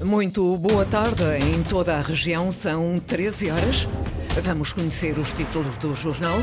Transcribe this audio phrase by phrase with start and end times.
[0.00, 1.24] Muito boa tarde.
[1.42, 3.88] Em toda a região são 13 horas.
[4.44, 6.38] Vamos conhecer os títulos do jornal.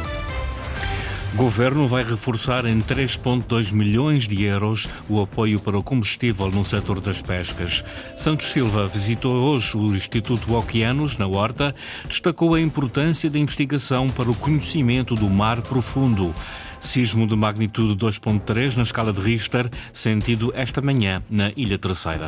[1.35, 6.99] Governo vai reforçar em 3,2 milhões de euros o apoio para o combustível no setor
[6.99, 7.83] das pescas.
[8.18, 11.74] Santos Silva visitou hoje o Instituto Oceanos, na Horta,
[12.08, 16.34] destacou a importância da investigação para o conhecimento do mar profundo.
[16.80, 22.28] Sismo de magnitude 2.3 na escala de Richter, sentido esta manhã na Ilha Terceira.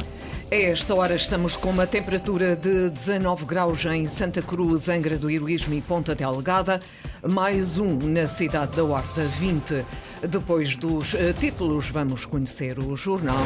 [0.50, 5.30] A esta hora estamos com uma temperatura de 19 graus em Santa Cruz, Angra do
[5.30, 6.80] Heroísmo e Ponta Delgada,
[7.22, 9.86] mais um na cidade da Horta, 20.
[10.30, 13.44] Depois dos eh, títulos, vamos conhecer o jornal.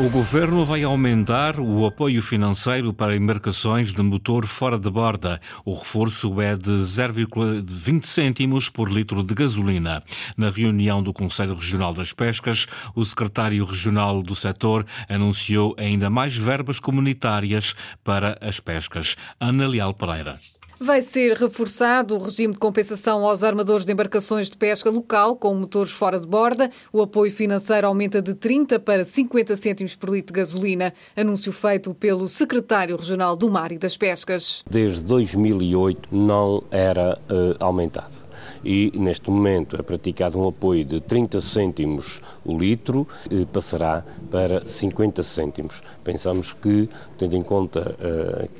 [0.00, 5.40] O governo vai aumentar o apoio financeiro para embarcações de motor fora de borda.
[5.64, 10.00] O reforço é de 0,20 cêntimos por litro de gasolina.
[10.36, 16.36] Na reunião do Conselho Regional das Pescas, o secretário regional do setor anunciou ainda mais
[16.36, 17.74] verbas comunitárias
[18.04, 19.16] para as pescas.
[19.40, 20.38] Ana Leal Pereira.
[20.80, 25.52] Vai ser reforçado o regime de compensação aos armadores de embarcações de pesca local com
[25.54, 26.70] motores fora de borda.
[26.92, 30.94] O apoio financeiro aumenta de 30 para 50 cêntimos por litro de gasolina.
[31.16, 34.62] Anúncio feito pelo secretário regional do Mar e das Pescas.
[34.70, 38.17] Desde 2008 não era uh, aumentado
[38.64, 44.66] e neste momento é praticado um apoio de 30 cêntimos o litro, eh, passará para
[44.66, 45.82] 50 cêntimos.
[46.02, 47.94] Pensamos que, tendo em conta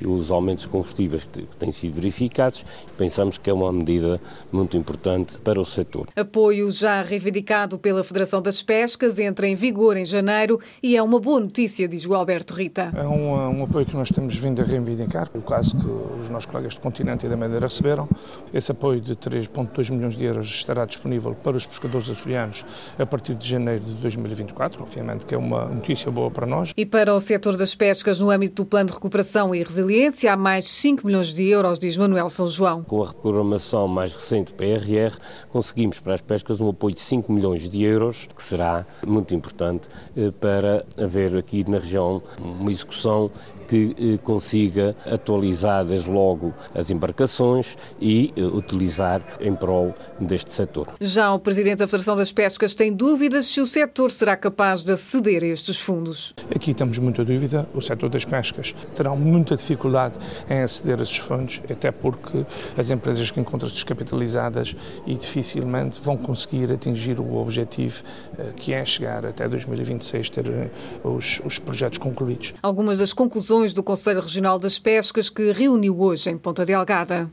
[0.01, 2.65] uh, os aumentos de combustíveis que, que têm sido verificados,
[2.97, 6.07] pensamos que é uma medida muito importante para o setor.
[6.15, 11.19] Apoio já reivindicado pela Federação das Pescas, entra em vigor em janeiro e é uma
[11.19, 12.91] boa notícia, diz o Alberto Rita.
[12.95, 15.87] É um, um apoio que nós temos vindo a reivindicar, o caso que
[16.21, 18.07] os nossos colegas do continente e da Madeira receberam,
[18.53, 22.65] esse apoio de 3,2 milhões de euros estará disponível para os pescadores açorianos
[22.97, 26.73] a partir de janeiro de 2024, obviamente que é uma notícia boa para nós.
[26.75, 30.37] E para o setor das pescas, no âmbito do Plano de Recuperação e Resiliência, há
[30.37, 32.83] mais 5 milhões de euros, diz Manuel São João.
[32.83, 35.17] Com a reprogramação mais recente do PRR,
[35.49, 39.87] conseguimos para as pescas um apoio de 5 milhões de euros, que será muito importante
[40.15, 43.31] eh, para haver aqui na região uma execução
[43.69, 50.87] que eh, consiga atualizar desde logo as embarcações e eh, utilizar em prol deste setor.
[50.99, 54.91] Já o Presidente da Federação das Pescas tem dúvidas se o setor será capaz de
[54.91, 56.33] aceder a estes fundos.
[56.53, 57.69] Aqui temos muita dúvida.
[57.75, 60.17] O setor das pescas terá muita dificuldade
[60.49, 62.43] em aceder a esses fundos, até porque
[62.75, 64.75] as empresas que encontram-se descapitalizadas
[65.05, 68.01] e dificilmente vão conseguir atingir o objetivo
[68.37, 70.71] eh, que é chegar até 2026 ter
[71.03, 72.55] os, os projetos concluídos.
[72.63, 77.29] Algumas das conclusões do Conselho Regional das Pescas que reuniu hoje em Ponta Delgada.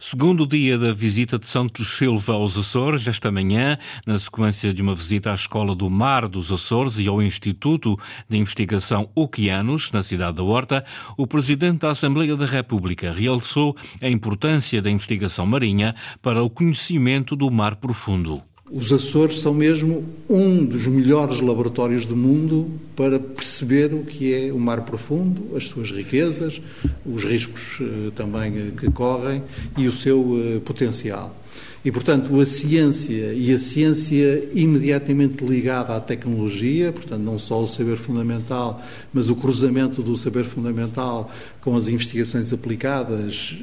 [0.00, 4.94] Segundo dia da visita de Santos Silva aos Açores, esta manhã, na sequência de uma
[4.94, 10.38] visita à Escola do Mar dos Açores e ao Instituto de Investigação Oceanos, na cidade
[10.38, 10.82] da Horta,
[11.14, 17.36] o Presidente da Assembleia da República realçou a importância da investigação marinha para o conhecimento
[17.36, 18.42] do mar profundo.
[18.70, 24.52] Os Açores são mesmo um dos melhores laboratórios do mundo para perceber o que é
[24.52, 26.60] o mar profundo, as suas riquezas,
[27.04, 29.40] os riscos eh, também eh, que correm
[29.78, 31.40] e o seu eh, potencial.
[31.84, 37.68] E, portanto, a ciência e a ciência imediatamente ligada à tecnologia, portanto, não só o
[37.68, 38.82] saber fundamental,
[39.14, 43.56] mas o cruzamento do saber fundamental com as investigações aplicadas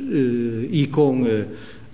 [0.71, 1.25] e com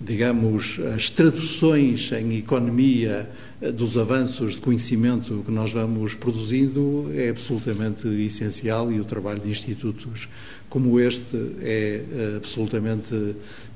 [0.01, 3.29] digamos, as traduções em economia
[3.61, 9.41] eh, dos avanços de conhecimento que nós vamos produzindo é absolutamente essencial e o trabalho
[9.41, 10.29] de institutos
[10.69, 13.13] como este é eh, absolutamente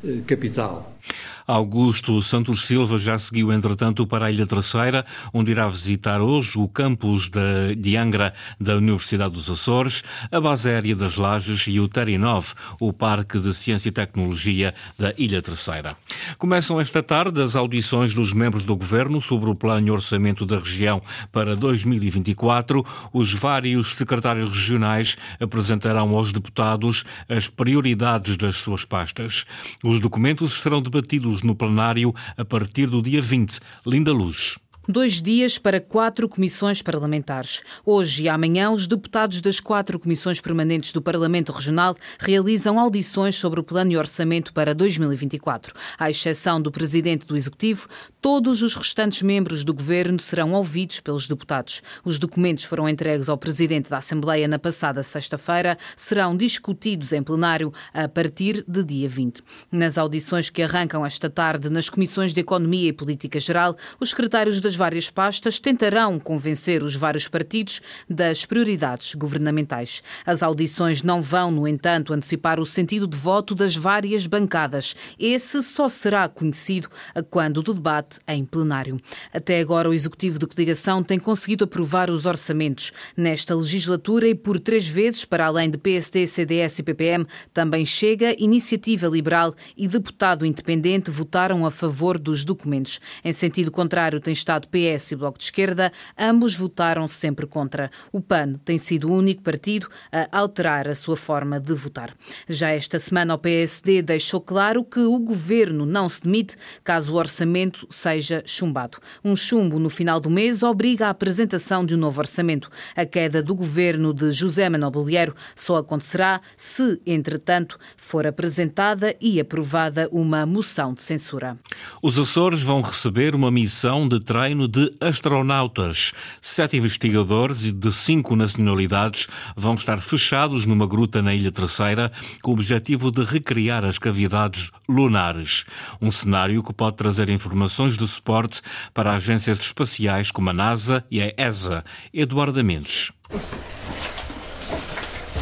[0.05, 0.97] eh, capital.
[1.45, 6.67] Augusto Santos Silva já seguiu, entretanto, para a Ilha Terceira, onde irá visitar hoje o
[6.67, 7.29] campus
[7.77, 12.93] de Angra da Universidade dos Açores, a base aérea das Lajes e o Terinov, o
[12.93, 15.97] Parque de Ciência e Tecnologia da Ilha Terceira.
[16.37, 20.59] Começam esta tarde as audições dos membros do Governo sobre o plano e orçamento da
[20.59, 22.85] região para 2024.
[23.11, 29.45] Os vários secretários regionais apresentarão aos deputados as prioridades das suas pastas.
[29.83, 33.59] Os documentos serão debatidos no plenário a partir do dia 20.
[33.85, 34.62] Linda Luz.
[34.85, 37.61] Dois dias para quatro comissões parlamentares.
[37.85, 43.61] Hoje e amanhã, os deputados das quatro comissões permanentes do Parlamento Regional realizam audições sobre
[43.61, 45.73] o plano e orçamento para 2024.
[45.97, 47.87] À exceção do presidente do Executivo,
[48.21, 51.81] todos os restantes membros do governo serão ouvidos pelos deputados.
[52.03, 57.71] Os documentos foram entregues ao presidente da Assembleia na passada sexta-feira, serão discutidos em plenário
[57.93, 59.41] a partir de dia 20.
[59.71, 64.59] Nas audições que arrancam esta tarde nas comissões de Economia e Política Geral, os secretários
[64.59, 70.03] das várias pastas tentarão convencer os vários partidos das prioridades governamentais.
[70.25, 74.95] As audições não vão, no entanto, antecipar o sentido de voto das várias bancadas.
[75.19, 76.89] Esse só será conhecido
[77.29, 78.99] quando do debate em plenário.
[79.33, 84.59] Até agora, o Executivo de Coligação tem conseguido aprovar os orçamentos nesta legislatura e por
[84.59, 90.45] três vezes, para além de PSD, CDS e PPM, também chega Iniciativa Liberal e deputado
[90.45, 92.99] independente votaram a favor dos documentos.
[93.23, 97.89] Em sentido contrário, tem estado PS e Bloco de Esquerda, ambos votaram sempre contra.
[98.11, 102.15] O PAN tem sido o único partido a alterar a sua forma de votar.
[102.47, 107.17] Já esta semana, o PSD deixou claro que o governo não se demite caso o
[107.17, 108.97] orçamento seja chumbado.
[109.23, 112.69] Um chumbo no final do mês obriga à apresentação de um novo orçamento.
[112.95, 119.39] A queda do governo de José Manuel Bolheiro só acontecerá se, entretanto, for apresentada e
[119.39, 121.57] aprovada uma moção de censura.
[122.01, 126.13] Os Açores vão receber uma missão de treino de astronautas.
[126.41, 132.11] Sete investigadores de cinco nacionalidades vão estar fechados numa gruta na Ilha Terceira
[132.41, 135.65] com o objetivo de recriar as cavidades lunares.
[136.01, 138.61] Um cenário que pode trazer informações de suporte
[138.93, 141.83] para agências espaciais como a NASA e a ESA.
[142.13, 143.11] Eduardo Mendes.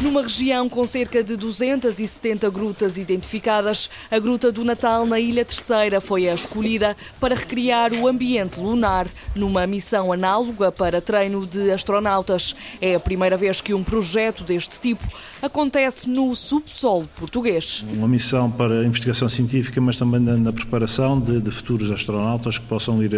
[0.02, 6.00] Numa região com cerca de 270 grutas identificadas, a Gruta do Natal na Ilha Terceira
[6.00, 12.56] foi a escolhida para recriar o ambiente lunar numa missão análoga para treino de astronautas.
[12.80, 15.06] É a primeira vez que um projeto deste tipo
[15.40, 17.84] acontece no subsolo português.
[17.92, 23.00] Uma missão para investigação científica, mas também na, preparação de, de, futuros astronautas que possam
[23.02, 23.14] ir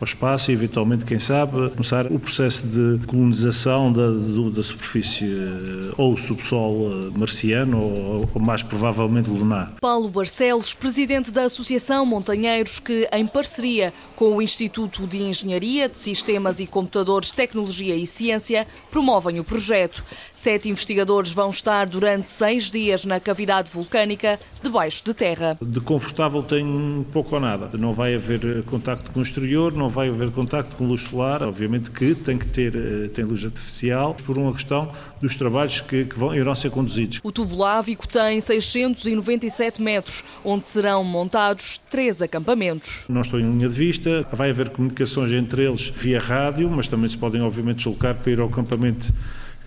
[0.00, 4.08] ao espaço e, eventualmente, quem sabe, começar o processo de colonização da,
[4.50, 9.72] da superfície eh, ou subsolo eh, marciano ou, ou, mais provavelmente lunar.
[9.80, 15.96] Paulo Barcelos, presidente da Associação Montanheiros, que em parceria com o Instituto de Engenharia de
[15.96, 20.04] Sistemas e Computadores, Tecnologia e Ciência promovem o projeto.
[20.34, 25.56] Sete investigadores vão estar durante seis dias na cavidade vulcânica debaixo de terra.
[25.60, 27.70] De confortável tem pouco ou nada.
[27.76, 31.42] Não vai haver contacto com o exterior, não vai haver contacto com luz solar.
[31.42, 36.04] Obviamente que tem que ter eh, tem luz artificial por uma questão dos trabalhos que,
[36.04, 37.20] que vão, irão ser conduzidos.
[37.22, 43.04] O tubo lávico tem 697 metros, onde serão montados três acampamentos.
[43.08, 47.08] Não estou em linha de vista, vai haver comunicações entre eles via rádio, mas também
[47.08, 49.12] se podem obviamente deslocar para ir ao acampamento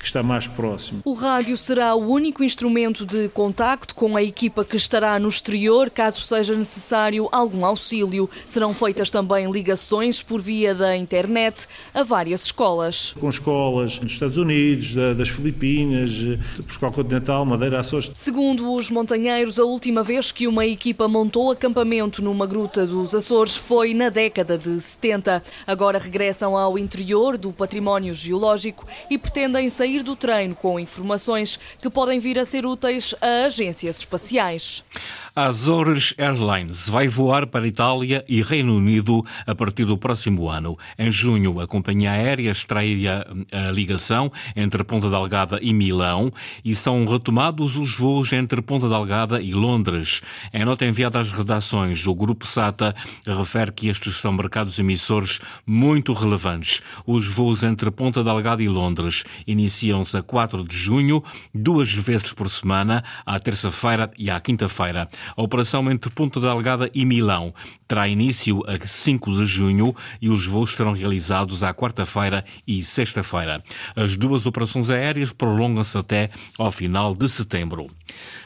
[0.02, 1.02] que está mais próximo.
[1.06, 5.92] O rádio será o único instrumento de contacto com a equipa que estará no exterior,
[5.92, 8.30] caso seja necessário algum auxílio.
[8.44, 13.14] Serão feitas também ligações por via da internet a várias escolas.
[13.20, 18.10] Com escolas dos Estados Unidos, das Filipinas, de Portugal Continental, Madeira, Açores.
[18.16, 23.56] Segundo os montanheiros, a última vez que uma equipa montou acampamento numa gruta dos Açores
[23.56, 25.44] foi na década de 70.
[25.68, 31.60] Agora regressam ao interior do património geológico e pretendem sair sair do treino com informações
[31.82, 34.86] que podem vir a ser úteis a agências espaciais.
[35.34, 40.78] Azores Airlines vai voar para Itália e Reino Unido a partir do próximo ano.
[41.00, 46.34] Em junho, a companhia aérea estreia a ligação entre Ponta Delgada e Milão
[46.66, 50.22] e são retomados os voos entre Ponta Delgada e Londres.
[50.54, 52.94] Em nota enviada às redações, o Grupo SATA
[53.26, 56.82] refere que estes são mercados emissores muito relevantes.
[57.08, 61.24] Os voos entre Ponta Delgada e Londres iniciam-se a 4 de junho,
[61.56, 65.08] duas vezes por semana, à terça-feira e à quinta-feira.
[65.36, 67.54] A operação entre Ponta Delgada e Milão
[67.88, 73.64] terá início a 5 de junho e os voos serão realizados à quarta-feira e sexta-feira.
[73.96, 77.90] As duas operações aéreas prolongam-se até ao final de setembro.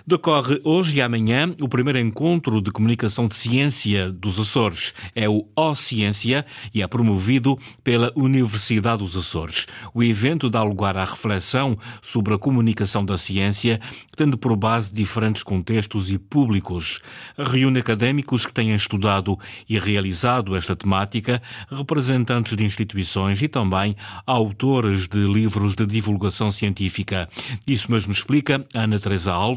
[0.08, 4.94] Decorre hoje e amanhã o primeiro encontro de comunicação de ciência dos Açores.
[5.16, 9.66] É o O-Ciência e é promovido pela Universidade dos Açores.
[9.96, 13.80] O evento dá lugar à reflexão sobre a comunicação da ciência,
[14.16, 17.00] tendo por base diferentes contextos e públicos.
[17.36, 21.42] Reúne académicos que tenham estudado e realizado esta temática,
[21.72, 23.96] representantes de instituições e também
[24.28, 27.28] autores de livros de divulgação científica.
[27.66, 29.55] Isso mesmo explica Ana Teresa Alves,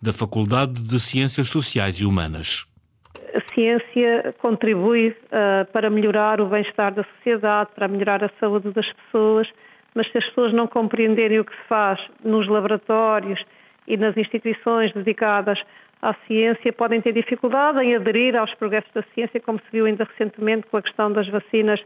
[0.00, 2.66] da Faculdade de Ciências Sociais e Humanas.
[3.34, 8.90] A ciência contribui uh, para melhorar o bem-estar da sociedade, para melhorar a saúde das
[8.92, 9.48] pessoas,
[9.94, 13.42] mas se as pessoas não compreenderem o que se faz nos laboratórios
[13.86, 15.58] e nas instituições dedicadas
[16.02, 20.04] à ciência, podem ter dificuldade em aderir aos progressos da ciência, como se viu ainda
[20.04, 21.80] recentemente com a questão das vacinas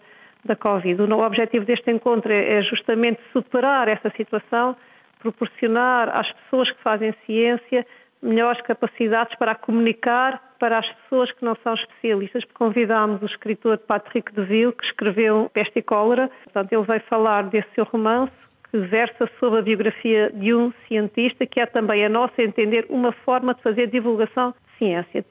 [0.45, 1.01] da Covid.
[1.03, 4.77] O objetivo deste encontro é, é justamente superar essa situação
[5.21, 7.87] proporcionar às pessoas que fazem ciência
[8.23, 12.45] melhores capacidades para comunicar para as pessoas que não são especialistas.
[12.53, 16.31] Convidámos o escritor Patrick Deville, que escreveu Peste e Cólera.
[16.45, 18.33] Portanto, ele vai falar desse seu romance,
[18.71, 23.11] que versa sobre a biografia de um cientista, que é também a nossa entender uma
[23.11, 25.25] forma de fazer divulgação de ciência.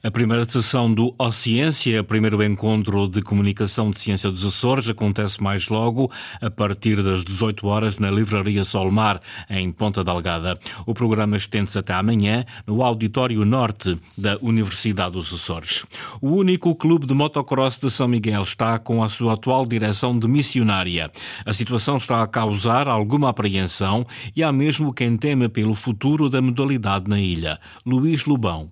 [0.00, 5.42] A primeira sessão do O Ciência, primeiro encontro de comunicação de ciência dos Açores, acontece
[5.42, 6.08] mais logo,
[6.40, 10.56] a partir das 18 horas, na Livraria Solmar, em Ponta Delgada.
[10.86, 15.84] O programa estende-se até amanhã, no Auditório Norte da Universidade dos Açores.
[16.22, 20.28] O único clube de motocross de São Miguel está com a sua atual direção de
[20.28, 21.10] missionária.
[21.44, 26.40] A situação está a causar alguma apreensão e há mesmo quem teme pelo futuro da
[26.40, 27.58] modalidade na ilha.
[27.84, 28.70] Luís Lubão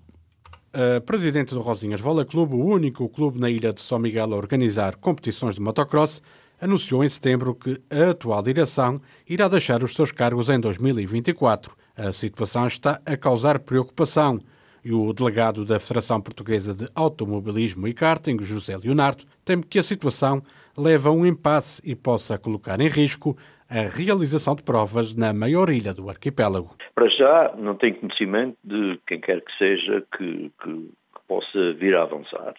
[0.73, 4.37] a presidente do Rosinhas Vola Clube, o único clube na ilha de São Miguel a
[4.37, 6.21] organizar competições de motocross,
[6.59, 11.75] anunciou em setembro que a atual direção irá deixar os seus cargos em 2024.
[11.95, 14.39] A situação está a causar preocupação
[14.83, 19.83] e o delegado da Federação Portuguesa de Automobilismo e Karting, José Leonardo, teme que a
[19.83, 20.41] situação
[20.77, 23.35] leve a um impasse e possa colocar em risco
[23.69, 26.75] a realização de provas na maior ilha do arquipélago.
[26.95, 30.89] Para já, não tenho conhecimento de quem quer que seja que, que,
[31.27, 32.55] possa vir a avançar.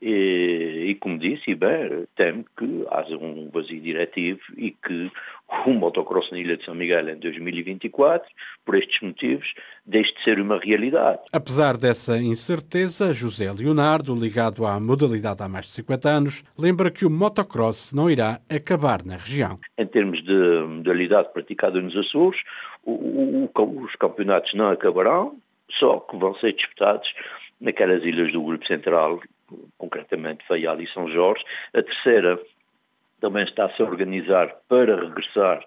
[0.00, 5.10] E, e, como disse, bem, temo que haja um vazio diretivo e que
[5.66, 8.28] o motocross na Ilha de São Miguel em 2024,
[8.64, 9.52] por estes motivos,
[9.84, 11.20] deixe de ser uma realidade.
[11.32, 17.04] Apesar dessa incerteza, José Leonardo, ligado à modalidade há mais de 50 anos, lembra que
[17.04, 19.58] o motocross não irá acabar na região.
[19.76, 22.40] Em termos de modalidade praticada nos Açores,
[22.84, 25.36] o, o, os campeonatos não acabarão,
[25.72, 27.12] só que vão ser disputados
[27.60, 29.20] naquelas ilhas do Grupo Central
[29.78, 31.44] concretamente Faial e São Jorge.
[31.74, 32.38] A terceira
[33.20, 35.62] também está-se a organizar para regressar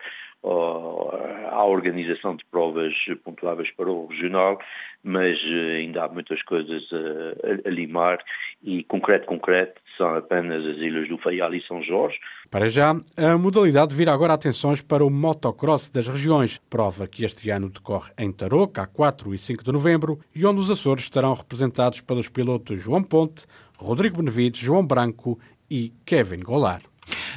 [1.51, 4.59] à organização de provas pontuáveis para o regional,
[5.03, 8.23] mas eh, ainda há muitas coisas a, a, limar
[8.63, 12.17] e concreto, concreto, são apenas as ilhas do Faial e São Jorge.
[12.49, 17.49] Para já, a modalidade vira agora atenções para o motocross das regiões, prova que este
[17.49, 21.33] ano decorre em Tarouca, a 4 e 5 de novembro, e onde os Açores estarão
[21.33, 23.45] representados pelos pilotos João Ponte,
[23.77, 25.39] Rodrigo Benevides, João Branco
[25.69, 26.81] e Kevin Golar.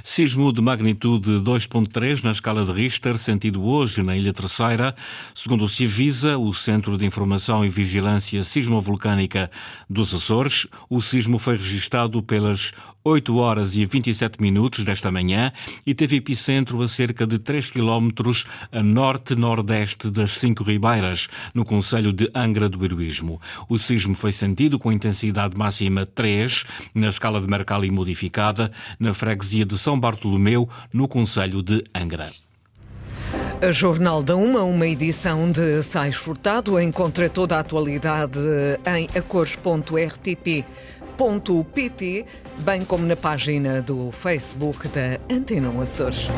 [0.03, 4.95] Sismo de magnitude 2.3 na escala de Richter, sentido hoje na Ilha Terceira.
[5.35, 9.51] Segundo o Civisa, o Centro de Informação e Vigilância Sismovolcânica
[9.89, 12.73] dos Açores, o sismo foi registado pelas
[13.07, 15.53] 8 horas e 27 minutos desta manhã
[15.87, 22.15] e teve epicentro a cerca de 3 quilómetros a norte-nordeste das Cinco Ribeiras, no Conselho
[22.15, 23.39] de Angra do Heroísmo.
[23.69, 29.67] O sismo foi sentido com intensidade máxima 3, na escala de Mercalli modificada, na freguesia
[29.67, 32.31] de São Bartolomeu, no Conselho de Angra.
[33.61, 38.39] A Jornal da Uma, uma edição de Sais Furtado, encontra toda a atualidade
[38.87, 40.65] em acores.rtp.pt
[41.73, 42.27] pt
[42.61, 46.29] bem como na página do Facebook da Antena Açores.